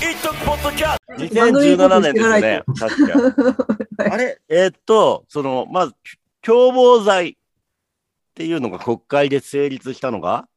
[0.00, 2.62] 一徳ポッドキャスト2017年ですね。
[2.78, 4.10] 確か。
[4.10, 4.40] あれ？
[4.48, 5.94] えーっと、その、まず、
[6.40, 7.34] 共謀罪っ
[8.34, 10.48] ていうのが国会で成立したのが、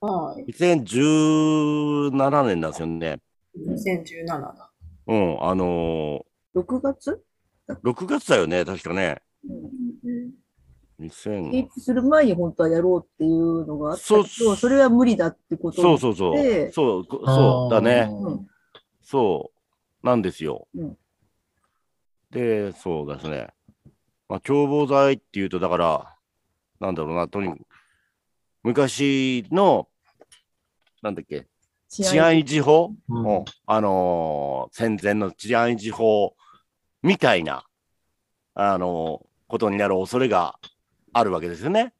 [0.00, 0.50] はい。
[0.52, 3.18] 2017年なんですよね。
[3.58, 4.70] 2017だ。
[5.06, 6.24] うん、あの
[6.56, 7.22] 6月？
[7.68, 9.20] ー、6月だよね、確かね。
[10.98, 16.36] 成2000、立する前に本当はやろうっていうのがあったけそうど、それは無理だってことそうそうそう。
[16.42, 18.08] でそう、こそうだね。
[18.10, 18.47] うん
[19.08, 19.52] そ
[20.02, 20.68] う、なんですよ。
[20.74, 20.98] うん
[22.30, 23.48] で、そうですね。
[24.28, 26.14] まあ、共謀罪っていうと、だから、
[26.78, 27.60] なんだろうな、とにかく、
[28.62, 29.88] 昔の、
[31.00, 31.46] なんだっけ、
[31.88, 36.36] 治安維持法、うんうんあのー戦前の治安維持法
[37.02, 37.64] みたいな、
[38.54, 40.58] あのーことになる恐れが
[41.14, 41.94] あるわけですよね。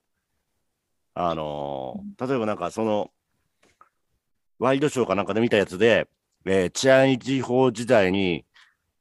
[1.14, 3.10] あのー例えばなんかその、
[4.58, 6.06] ワイドショーかなんかで見たやつで、
[6.46, 8.44] えー治安維持法時代に、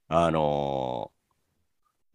[0.07, 1.17] あのー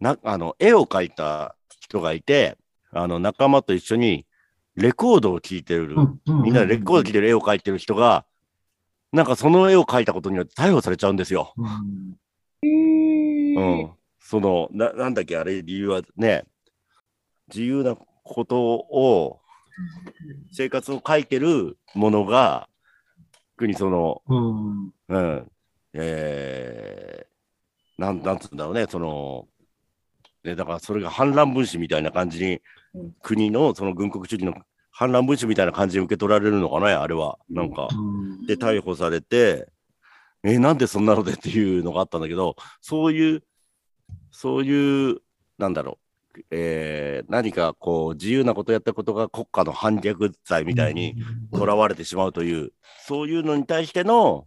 [0.04, 2.58] な、あの、絵を描いた人がいて、
[2.90, 4.26] あの、仲間と一緒に
[4.74, 5.94] レコードを聴いてる、
[6.42, 8.24] みんなでレコード聴いてる絵を描いてる人が、
[9.12, 11.54] なんかその絵を描いたことによって逮捕されちゃうんですよ。
[11.56, 12.16] うん
[13.56, 13.90] うん。
[14.18, 16.44] その、な、なんだっけ、あれ、理由はね、
[17.48, 19.40] 自由なことを、
[20.52, 22.68] 生活を書いてるものが、
[23.62, 25.50] 特にその、うんうん、
[25.92, 29.46] えー、なん、なんつうんだろうね、その、
[30.42, 32.60] ね、だからそれが反乱分子みたいな感じに
[32.94, 34.52] うん、国のその軍国主義の
[34.90, 37.38] 反乱分子みたいな感じで受け取られるのかな、あれは。
[37.48, 37.86] なんか。
[37.90, 39.68] うんで逮捕されて、
[40.42, 43.44] えなんでそんなのでっていうのがあったんだけど、そういう、
[44.32, 45.20] そういう、
[45.56, 46.01] なんだろう、
[46.50, 51.16] えー何かこう、自由なことやったことが国家の反逆罪みたいに
[51.54, 52.72] 囚われてしまうという、
[53.06, 54.46] そういうのに対しての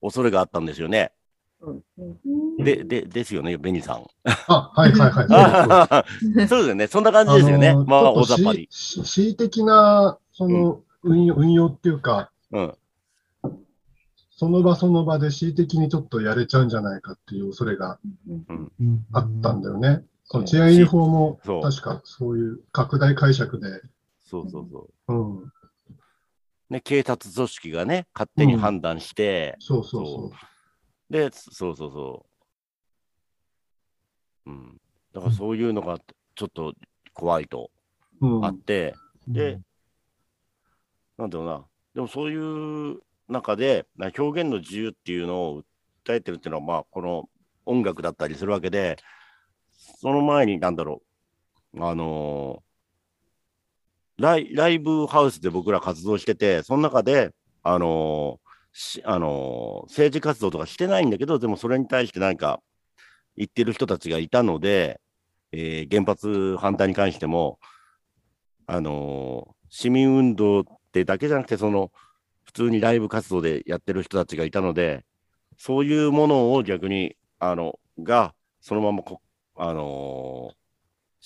[0.00, 1.12] 恐れがあったんですよね。
[1.60, 4.04] うんうんで、で、ですよね、ベニさん。
[4.48, 6.48] あ、はいはいはい。
[6.48, 7.72] そうです よね、そんな感じですよね。
[7.74, 8.68] のまあ、ちょっと大雑把に。
[8.70, 12.74] し恣意的な、その、運用、運用っていうか、うん。
[14.36, 17.98] その場その場で恣意的にちょっとやれちゃうんじゃないかっていう恐れが
[19.12, 20.04] あったんだよね。
[20.42, 23.80] 治安維持法も確かそういう拡大解釈で、
[24.24, 25.14] そうそうそう。
[25.14, 25.52] うん、
[26.70, 30.32] ね、警察組織がね、勝手に判断して、そうそうそ
[31.10, 32.26] で、そうそうそ
[34.46, 34.50] う。
[34.50, 34.80] うん。
[35.12, 35.98] だからそういうのが
[36.34, 36.74] ちょっと
[37.12, 37.70] 怖いと
[38.20, 38.26] う。
[38.26, 38.94] うんあって、
[39.28, 39.60] うんで、
[41.16, 41.64] なんだろうな。
[41.94, 45.62] でもそういう中で、な表現の自由っていうのを
[46.04, 47.28] 訴えてるっていうのは、まあ、この
[47.64, 48.96] 音楽だったりするわけで、
[50.00, 51.02] その前に、なんだろ
[51.74, 51.84] う。
[51.84, 52.64] あのー
[54.16, 57.30] ライ、ライブハウスで僕ら活動してて、その中で、
[57.62, 62.60] あのーあのー政治活動とかしてないんだけど、でもそれに対して何か
[63.36, 65.00] 言ってる人たちがいたので、
[65.52, 67.58] え原発反対に関しても、
[68.66, 71.90] あの市民運動ってだけじゃなくて、その、
[72.44, 75.04] 普通にライブ活動でやってる人たちがいたので、
[75.58, 79.20] そういうものを逆に、あの、が、そのままこ、
[79.56, 80.54] あのー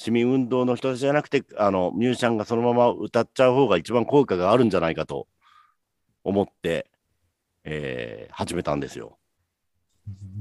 [0.00, 5.26] 市民運動の人たちじゃなくて、あの、ミュージシャンがそのまま歌っちゃう方が一番効果があるんじゃないかと
[6.22, 6.88] 思って、
[7.64, 9.18] えー始めたんですよ。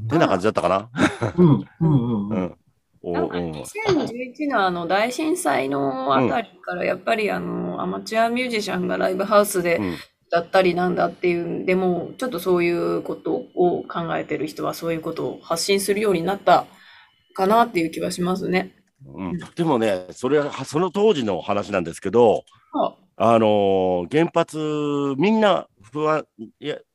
[0.05, 0.89] ってな感じだったかな。
[1.37, 2.29] うん、うん、うん。
[2.29, 2.57] うん。
[3.01, 3.51] おなんかうん。
[3.51, 9.95] 2011のあの大震災のあたりからやっぱりあのアマチュアミュージシャンがライブハウスでうん
[10.29, 16.65] だったりなんだっていうんでもちょっとそういうことを考えてる人はそういうことを発信するようになった
[17.37, 18.73] かなっていう気はしますね。
[19.05, 22.43] うん、でもね、それはその当時の話なんですけど、
[22.73, 24.57] ああのー原発、
[25.17, 26.25] みんな不安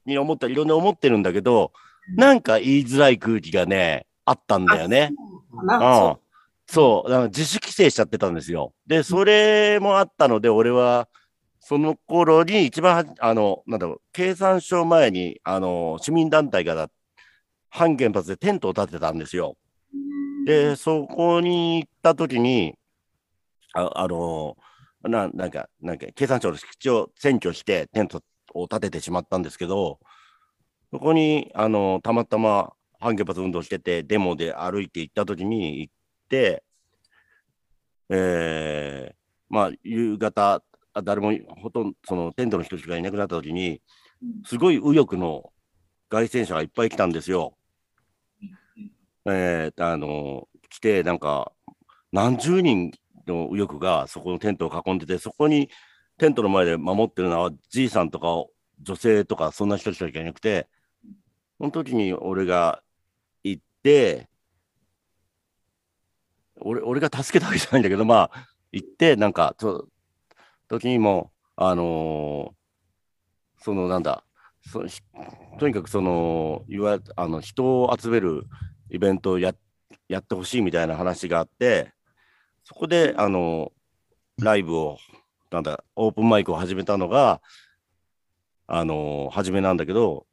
[0.04, 1.70] に思ったり、いろんな思ってるんだけど、
[2.16, 5.12] なんか言いづらい空気がね、あったんだよね。
[5.56, 6.16] かなうん、
[6.66, 8.72] そう、だから自主規制しちゃってたんですよ。
[8.84, 11.08] で、それもあったので、俺は、
[11.60, 16.90] その頃に一番は、あの、なんだろう、経産省前に、あの、市民団体がだ
[17.70, 19.56] 反原発でテントを建てたんですよ。
[20.44, 22.74] で、そこに行った時に、
[23.74, 24.56] ああの、
[25.02, 28.22] ななんか、なんか、経産省の敷地を占拠してテント
[28.54, 29.98] を建ててしまったんですけど、
[30.92, 35.94] そこに、あの、たまたま反原発運動してて、デモで歩いて行った時に行っ
[36.28, 36.62] て、
[38.10, 39.14] えー、
[39.48, 40.62] まあ、夕方、
[40.94, 43.80] あ誰も、ほとんど、そのテントの人しかいなくなった時に、
[44.44, 45.52] すごい右翼の
[46.10, 47.56] 外戦車がいっぱい来たんですよ。
[49.26, 51.52] えー、あの、来て、なんか、
[52.12, 52.92] 何十人
[53.26, 55.70] の右翼がそこのテントを囲んでて、そこに
[56.18, 58.28] テントの前で守ってるのは、じいさんとか
[58.82, 60.68] 女性とか、そんな人しかいなくて、
[61.58, 62.82] その時に俺が
[63.44, 64.28] 行って、
[66.60, 69.88] 俺俺が助けたわけじゃないんだけど、まあ、行って、なんか、そ
[70.68, 72.62] 時にも、あのー
[73.64, 74.24] そのなんだ、
[74.66, 74.82] そ
[75.60, 78.44] とにかくその、いわあの人を集める
[78.92, 79.54] イベントをや
[80.08, 81.92] やってほしいみたいな話があって、
[82.64, 83.72] そこで、あの
[84.38, 84.98] ライブを、
[85.50, 87.40] なんだ、オープンマイクを始めたのが、
[88.66, 90.26] あの初めなんだけど、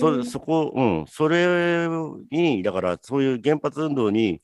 [0.00, 1.88] そそこ、うん、それ
[2.30, 4.40] に、だからそういう原発運動に、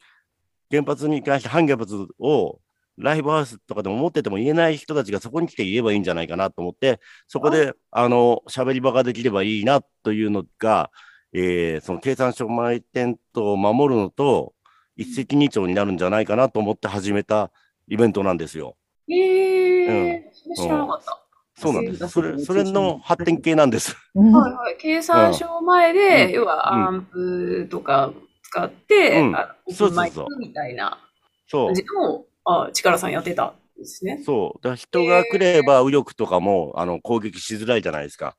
[0.71, 2.61] 原発に関して反原発を
[2.99, 10.91] ライブハウスとかでも持ってても言えない人たちがそこに来て言えばいいんじゃないかなと思って、そこで、あの、喋り場ができればいいなというのが、
[11.33, 14.55] えーその経産省前テントを守るのと、
[14.97, 17.51] 一石二鳥になるんじゃないかなと思って始めた
[17.87, 18.77] イベントなんですよ。
[19.11, 20.23] えー、
[20.57, 21.23] 知らなかった。
[21.57, 22.09] そうなんです。
[22.09, 23.97] それ、それの発展系なんです。
[24.15, 24.77] うんはいはい。
[24.79, 30.99] 計算書前で、うん要はアンプとか使って、うんあそうそうそうみたいな
[31.47, 31.75] そう感。
[31.75, 34.23] じの、あ、力さんやってたんですね。
[34.25, 34.63] そう。
[34.63, 38.37] だ人が来れば右翼とかも、あの、攻撃しづらいじゃないですか。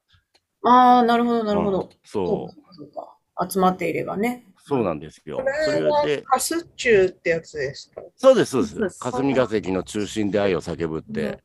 [0.63, 1.81] ああ、なるほど、なるほど。
[1.81, 2.61] うんそう。
[2.61, 3.15] かそうか。
[3.50, 4.45] 集まっていればね。
[4.57, 5.45] そうなんですよこ。
[5.65, 8.01] それで、カスチューってやつですか？
[8.15, 8.67] そうです、そうで。
[8.67, 11.39] すす霞が関の中心で愛を叫ぶって。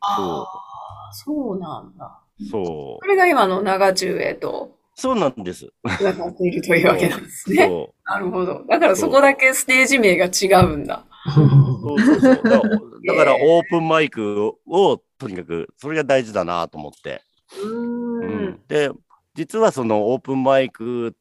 [0.00, 2.20] ああ、そうなんだ。
[2.50, 4.78] そこれが今の長中へとう。
[4.94, 5.72] そうなんです。
[5.98, 7.66] つながっているというわけなんですね。
[7.66, 8.62] そなるほど。
[8.68, 11.06] だからそこだけステージ名が違うんだ。
[11.26, 11.30] う。
[11.32, 12.34] そうそうそう。
[12.34, 17.22] だから、だからオープンマイクを、とにかく、それが大事だなと思って。
[17.60, 18.60] うんん。
[18.68, 18.90] で、
[19.34, 21.14] 実はそのオープンマイク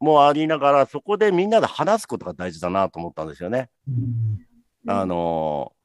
[0.00, 3.70] もありながら、そこでみんなで話すことが大事だなと思ったんですよね。
[4.86, 5.78] あのー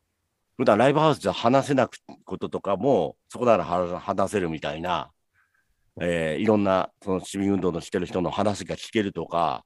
[0.56, 5.12] 普段ライブハウスじゃ話せなくこととかも、そこなら話話せるみたいな、
[6.00, 9.66] えーいろんなその市民運動のしてる人の話が聞けるとか、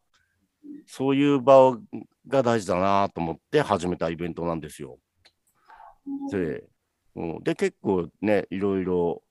[0.85, 1.77] そういう場を
[2.27, 4.97] が大事だなと思って始めたイベントなんですよ。
[6.31, 6.63] で、
[7.15, 9.21] うん、で結構ね、いろいろ、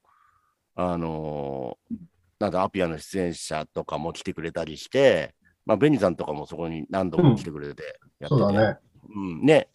[0.76, 1.96] あのー
[2.38, 5.34] なんだ、アピアの出演者とかも来てくれたりして、
[5.64, 7.82] まあ、ベニさんとかもそこに何度も来てくれて
[8.20, 8.78] やってて、そうだね。
[9.14, 9.68] うん、ね、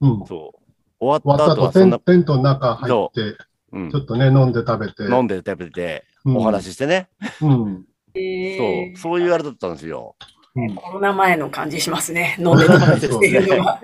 [0.00, 0.26] うん。
[0.26, 0.68] そう。
[1.00, 3.36] 終終わった後はそんな後テン、テントの中入って、
[3.70, 5.02] うんちょっとね、飲んで食べて。
[5.04, 7.08] 飲んで食べて、うんお話ししてね、
[7.40, 7.84] うん。
[8.14, 10.16] えそう、そういうあれだったんですよ。
[10.54, 12.36] うん コロナ前の感じしますね。
[12.40, 13.80] 飲んで食べてっていうのは。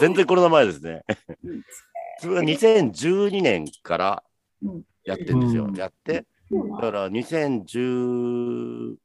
[0.00, 1.02] 全然コロナ前ですね
[1.42, 1.62] うん。
[2.18, 4.22] それが2012年から
[4.62, 5.64] うんやってるんですよ。
[5.64, 8.96] うんやって、だから2018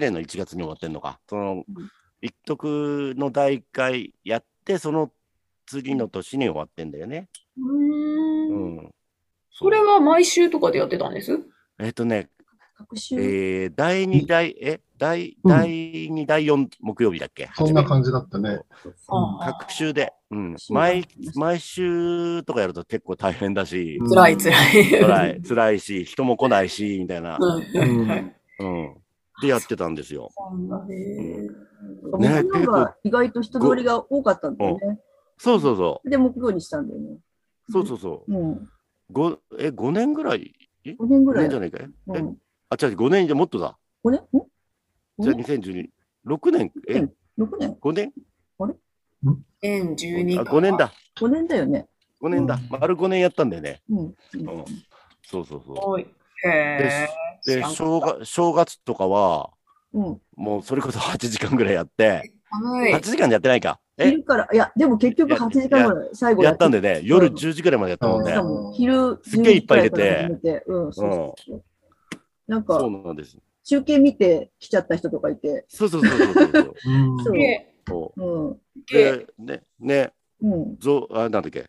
[0.00, 1.20] 年の1月に終わってんのか。
[1.28, 1.64] その、
[2.20, 5.12] 一徳の第1回やって、その
[5.66, 7.28] 次の年に終わってんだよね。
[7.58, 8.76] うん。
[8.78, 8.94] ん。
[9.50, 11.38] それは毎週とかでやってたんです？
[11.78, 12.28] えっ、とね、
[13.12, 15.68] えー、第2、第、え、第、うん第
[16.08, 17.50] 2、第4木曜日だっけ？
[17.54, 18.60] そんな感じだったね。
[19.08, 24.90] あ各週で、うん、毎毎週とかやると結構大変だし、うん辛い辛い。
[24.90, 28.36] 辛い、辛いし、人も来ないし、みたいな、はいはいはい。
[28.60, 28.94] うん。
[29.42, 30.30] でやってたんですよ。
[30.34, 30.94] そうなんだね
[32.12, 35.00] 木ね曜が意外と人通りが多かったんだよね。
[35.36, 37.18] そうそうそで、木曜にしたんだよね。
[37.68, 37.72] う。
[37.72, 38.32] そうそうそう。
[38.34, 38.68] うん。
[39.12, 40.54] ごえ、5年ぐらい？
[40.86, 41.44] え5年ぐ ?5 らい。
[41.44, 42.36] 年じゃないかい、えうん。
[42.70, 43.76] あ、違う、5年じゃもっとだ。
[44.02, 44.20] 5年？
[44.20, 44.24] ん？
[45.18, 45.90] じゃあ5 2012、
[46.26, 46.94] 6年え？
[46.94, 48.12] 年 ?6 年 ?5 年
[49.62, 50.52] 2012あ、か。
[50.52, 50.92] 5年だ。
[51.20, 51.86] ?5 年だよね。
[52.20, 52.58] 5年だ。
[52.70, 53.82] 丸5年やったんだよね。
[53.90, 53.98] うん。
[53.98, 54.14] うん。
[55.22, 56.04] そうそうそう。
[56.42, 57.08] で、
[57.44, 59.50] 知らんかった正月正月とかは、
[59.92, 60.20] うん。
[60.36, 63.00] もうそれこそ8時間ぐらいやって、はい8。
[63.00, 63.80] 時間でやってないか。
[63.96, 64.10] え？
[64.10, 66.80] 昼から、いや、でも結局や8時間ぐらい、最後やったんで。
[66.80, 68.42] でね、夜10時ぐらいまでやったもんねしか。
[68.42, 70.64] も昼すっげえいっぱい入れて10時くらいから始めて。
[70.66, 71.62] うん、そうそうそう。
[72.48, 73.38] なんかそ、うなんです。
[73.64, 75.64] 中継見て来ちゃった人とかいて。
[75.68, 76.74] そうそうそうそうそう。
[76.86, 78.60] うんそうで、そううん。
[78.92, 80.78] で、ね、ね、うん。
[80.78, 81.64] ぞあ、なんだっけ、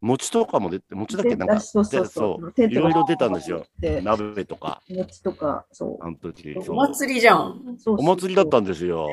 [0.00, 2.62] 餅とかも出て、餅だっけ、なんか、でそうそうそう。
[2.62, 3.66] いろいろ出たんですよ。
[3.78, 7.76] で、鍋とか、餅とか、そあの時、そうお祭りじゃん。
[7.76, 7.78] う。
[7.78, 9.08] そうお祭りだったんんですよ。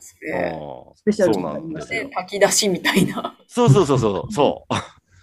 [0.00, 0.16] ス
[1.04, 2.10] ペシャルそうなんですよで、。
[2.10, 4.66] 炊き出しみたいな、そうそうそうそう、そ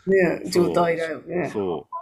[0.09, 1.49] ね、状態だよう、ね。
[1.51, 1.87] そう。
[1.91, 1.99] あ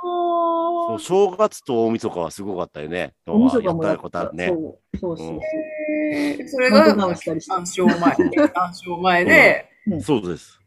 [0.88, 3.14] そう正月と大晦日はすごかったよね。
[3.28, 4.48] お味噌がもやったことあるね。
[4.48, 4.58] そう
[5.00, 7.98] そうそううんーそれが、カウントダウンしたりして暗証前、
[8.56, 9.66] 暗証前で、
[10.02, 10.60] そうです。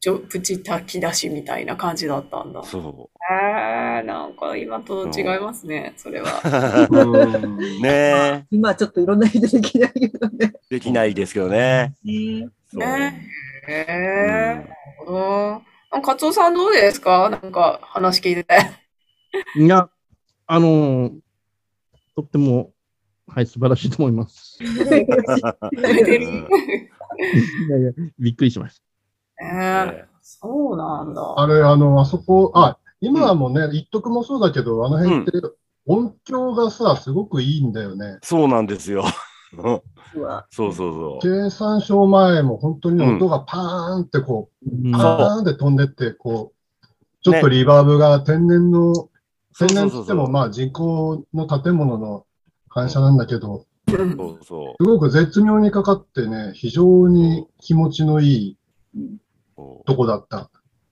[0.00, 2.62] ちょプチ炊き出しみたいな感じだったんだ。
[2.64, 6.42] そえー、なんか今と違いますね、それは。
[7.80, 10.52] ね今はちょっといろんな人できないけどね。
[10.70, 11.94] え、できないですけどね。
[12.02, 13.30] ねね
[13.68, 15.75] へえなるほど。
[15.96, 17.30] あカツオさんどうですか？
[17.30, 18.56] なんか話聞いてて。
[19.56, 19.88] いや、
[20.46, 21.12] あのー
[22.14, 22.70] とっても
[23.28, 24.58] はい、素晴らしいと思います。
[24.62, 24.72] いや
[27.78, 28.80] いや、びっくりしまし
[29.42, 31.34] えー、そうなんだ。
[31.36, 35.32] あれ、あの、あそこ、あ、今はもうね、一徳もそうだけど、あの辺って
[35.86, 38.18] 音響がさ、すごくいいんだよね。
[38.22, 39.04] そうなんですよ。
[39.58, 39.80] うん
[40.14, 41.44] うわそうそうそう。
[41.44, 44.72] 計算書前も本当に音がパーンってこう、た。
[44.72, 46.86] うんパーンって飛んでって、こう、
[47.22, 49.10] ちょっとリバーブが天然の、そ
[49.64, 49.86] う天然。
[49.86, 52.26] って言ってもまあ人工の建物の
[52.68, 58.56] 反射なんだけど、そうそすごく絶妙にかかってね、非常に気持ちのいい
[58.96, 59.18] う。
[59.86, 60.50] とこだった。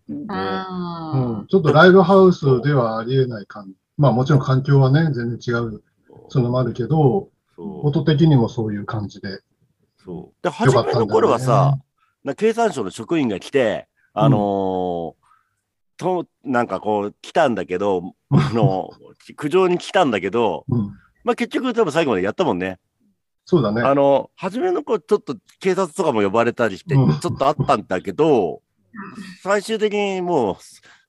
[0.09, 5.83] うんちょっとライブハウスではありえない感まあもちろん環境はね、全然違う、
[6.29, 9.41] そのもあるけど、音的にもそういう感じで。
[10.05, 10.43] そう。
[10.43, 11.79] で、初めの頃はさ、
[12.25, 15.25] な経産省の職員が来て、あのー
[15.97, 18.91] と、なんかこう、来たんだけど、 あの、
[19.37, 20.93] 苦情に来たんだけど、うん、
[21.25, 22.79] まあ結局多分最後までやったもんね。
[23.45, 23.83] そうだね。
[23.83, 28.63] あの、初めの頃ちょっと警察とかも呼ばれたりして、うんちょっとあったんだけど、
[29.43, 30.57] 最終的にもう、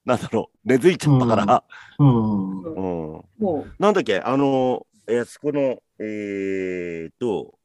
[0.04, 1.64] なんだろう、根付いちゃったから、
[1.98, 2.62] うん。
[2.62, 2.70] う
[3.18, 3.24] ん。
[3.38, 5.60] もなんだっけ、あの、えーそこの、
[5.98, 7.58] えーっと、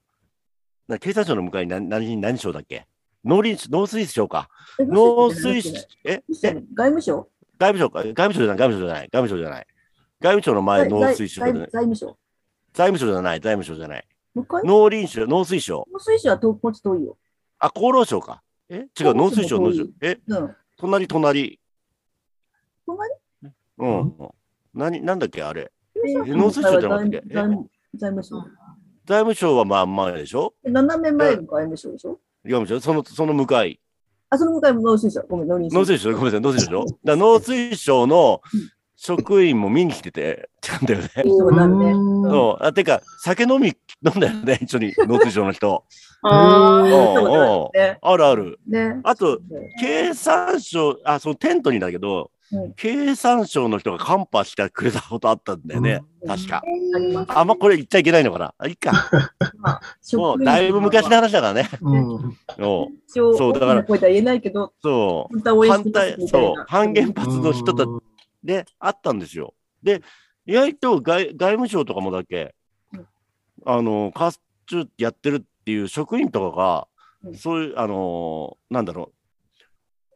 [0.87, 2.87] な経産省の向かいに何何何省だっけ？
[3.25, 4.49] 農林、農水省か。
[4.79, 5.69] 農水省、
[6.03, 6.23] え
[6.73, 7.29] 外務省？
[7.59, 9.67] 外務省か外務省じゃない、外務省じゃない、外務省じゃない。
[10.19, 12.17] 外務省の前、農水省財じゃない財務省
[12.73, 14.07] 財務省じゃない、財務省じゃない。
[14.63, 15.87] 農林省、農水省。
[15.91, 17.17] 農水省は遠く遠いよ。
[17.59, 18.41] あ、厚労省か。
[18.69, 18.87] え？
[18.99, 19.89] 違う、農水省、農水省。
[20.01, 20.19] え？
[20.27, 20.55] うん。
[20.77, 21.59] 隣、隣。
[22.85, 23.13] 隣？
[23.77, 24.13] うん。
[24.73, 25.71] 何、なんだっけ、あれ？
[26.05, 28.35] え農水省じゃなかったっけ財務財務省。
[29.05, 30.53] 財務省はまあ前でしょ？
[30.63, 32.19] 斜め前が外務省でしょ？
[32.45, 33.79] 外務省、その、その向かい。
[34.29, 35.21] あ、その向かいも農水省。
[35.27, 36.85] ごめん、農林農水省、ごめんなさい、農水省でしょ？
[37.03, 38.41] だ農水省の
[38.95, 41.07] 職員も見に来てて、ちゃんだよね。
[41.25, 41.79] そうなん
[42.23, 42.63] そう。
[42.63, 45.83] あ、てか、酒飲み、飲んだよね、一緒に、農水省の人。
[46.23, 46.91] あうん。
[46.91, 47.97] ーうんね。
[48.01, 48.59] あるある。
[48.67, 48.99] ね。
[49.03, 49.39] あと、
[49.79, 52.40] 経産省、あ、そのテントにだけど、うん
[52.75, 56.61] 経産省の人がカンパしてくれたことあったんだよね、うん確か。
[57.29, 58.91] あんまこれ言っちゃいけないのかなあ、いいか。
[59.57, 59.81] まあ、
[60.13, 61.69] もうだいぶ昔の話だからね。
[61.81, 62.37] うん。
[63.07, 63.85] そうだから
[64.81, 65.67] そう。
[65.67, 66.15] 反対。
[66.27, 66.65] そう。
[66.67, 67.89] 反原発の人たち
[68.43, 69.55] であったんですよ。
[69.81, 70.03] で、
[70.45, 72.53] 意外と外外務省とかもだけ
[72.93, 73.07] うん、
[73.65, 76.87] あの、カスチュやってるっていう職員とかが
[77.23, 79.13] う、んそういう、あのーなんだろう、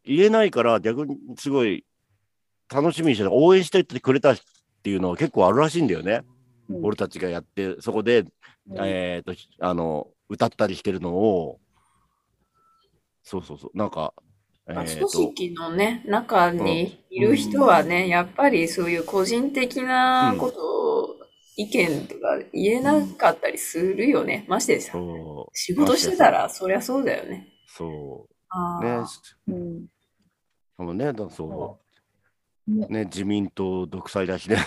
[0.04, 1.84] 言えないから逆にすごい
[2.74, 4.38] 楽しみにしてた応援してってくれたっ
[4.84, 6.22] ていうのは結構あるらしいんだよね。
[6.69, 6.86] うん。
[6.86, 8.25] 俺たちがやって、そこで、
[8.69, 8.77] うん。
[8.79, 11.60] えっ、と、あの、歌ったりしてるのを、
[13.24, 14.13] そうそうそう、なんか、
[14.67, 21.15] えまあ組織のね、中にいる人はね、やっぱりそういう個人的なことを、
[21.57, 24.45] 意見とか言えなかったりするよね。
[24.50, 24.93] ましてさ、
[25.53, 27.48] 仕事してたら、そりゃそうだよね。
[27.67, 28.98] そう、ね、
[29.48, 29.86] うん。
[29.86, 29.89] で
[30.79, 31.85] もね、だそねう、
[32.67, 34.57] ね、自民党独裁だしね、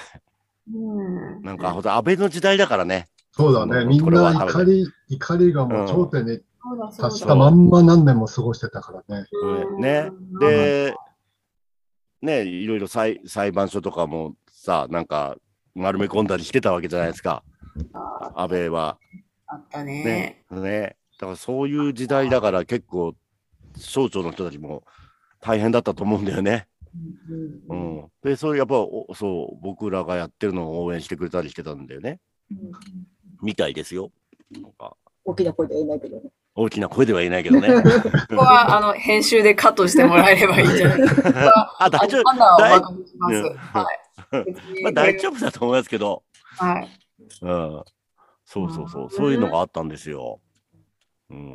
[0.72, 1.42] うん。
[1.42, 3.84] なんか、ほんと安倍の時代だからね、そうだね。
[3.84, 6.40] みんこれはな怒り、怒りがもう頂点に
[6.96, 9.26] 達しだたまんま何年も過ごしてたからね。
[9.32, 10.94] うんね、で、
[12.20, 15.36] ね、いろいろ裁裁判所とかもさ、なんか、
[15.74, 17.44] 丸め込んだりしてたわけじゃないですか、
[17.92, 18.98] あ安倍は。
[19.46, 20.96] あったねね。、ね。
[21.18, 23.14] だからそういう時代だから結構、
[23.76, 24.82] 省庁の人たちも
[25.40, 26.66] 大変だったと思うんだよね。
[27.68, 28.10] ううんん。
[28.22, 32.20] で、それやっぱ、おそう、僕らがやってるのを応援してくれたりしてたんだよね。
[32.50, 32.58] うん
[33.40, 34.10] みたいですよ。
[34.50, 36.30] なんか大きな声では言えないけどね。
[36.56, 37.68] 大きな声では言えないけどね。
[38.30, 40.98] ここは、あの、編集でカットしてもらえればいいんじゃない？
[41.02, 41.76] ですか。
[41.78, 42.24] あ、大丈夫。
[42.58, 43.86] 大は
[44.32, 44.82] い。
[44.82, 46.24] まあ、大丈夫だと思いますけど。
[46.56, 46.88] はい。
[47.42, 47.84] うん。
[48.44, 49.04] そうそうそう。
[49.04, 50.40] うんそういうのがあったんですよ。
[51.30, 51.54] うん。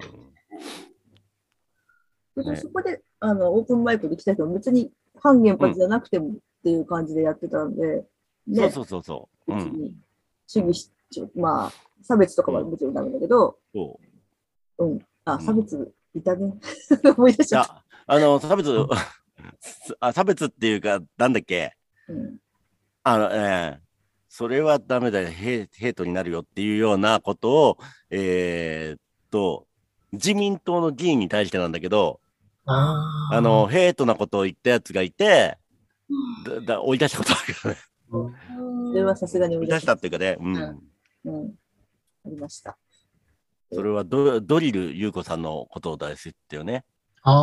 [2.38, 4.92] ねそこで、あの、オープンマイクで来た人も別に
[5.24, 8.06] 反原発じゃなくてもっていう感じでやってたんで、
[8.46, 9.54] ね、そうそうそうそう。
[10.46, 11.72] 主義主張、まあ、
[12.04, 14.00] 差別とかはもちろんダメだけど、そ
[14.78, 14.86] う。
[14.86, 15.00] うん。
[15.26, 16.54] あ、うん差別いたね。
[17.18, 17.74] 思い出しいちゃった。
[17.74, 18.70] や、あの、差別、
[20.00, 21.76] あ差別っていうか、なんだっけ？
[22.10, 22.38] うん
[23.06, 23.84] あの、ええ
[24.36, 27.78] それはダメだよ、ヘイヘイトになるよっていうようなことを、
[28.10, 29.00] えーっ
[29.30, 29.68] と、
[30.12, 32.20] 自民党の議員に対してなんだけど、
[32.66, 35.58] ああの、ヘイトなことを言ったやつがいて、
[36.46, 37.78] だだ追い出したことあるけどね。
[38.10, 40.56] それはさすがに追い出したっていうかね、うん。
[40.56, 41.56] うん。
[42.26, 42.78] ありました。
[43.72, 46.86] それはドドリル優子さんのことを大事ってよね。
[47.24, 47.42] あ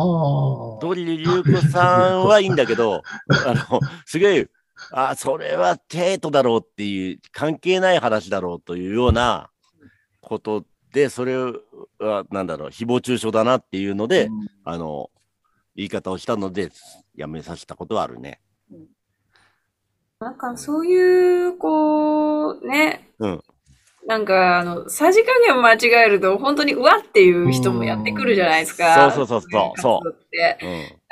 [0.79, 3.03] ドリル優子さんはいいんだけど、
[3.45, 4.49] あの、すげえ、
[4.91, 9.49] あ、それはヘイトだろうっていう、関係ない話だろうというような
[10.21, 14.29] ことで、それは、なんだろう、誹謗中傷だなっていうので、
[14.63, 15.09] あの、
[15.75, 16.71] 言い方をしたので、
[17.15, 18.41] やめさせたことはあるね。
[20.19, 23.43] なんかそういう、こう、ね、うん。
[24.07, 29.11] なんか、あの、さじ加減を間違えると、本当にうわっていう人もやってくるじゃないですか。
[29.11, 30.01] そうそうそうそうそ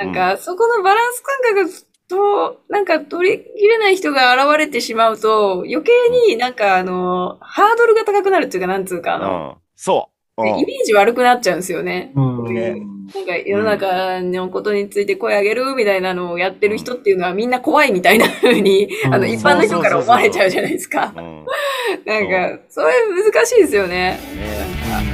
[0.01, 0.05] う。
[0.05, 5.91] なんか、そこのバランス感覚と、なんか取り切れない人が現れてしまうと、余計
[6.29, 9.57] になんかあの、ハードルが高くなるっていうか、なんつうか、あうん、の、うん。
[9.81, 10.41] そう。
[10.41, 12.11] うんイメージ悪くなっちゃうんですよね。
[12.15, 12.75] うんね
[13.15, 21.11] なんか世の中のことについて声上げるみたいなのをやってる人っていうのはみんな怖いみたいな風に、うんあの、一般の人から思われちゃうじゃないですか。
[21.15, 21.45] うん。
[22.05, 22.93] なんか、それ
[23.33, 24.19] 難しいですよね。
[24.35, 25.08] ね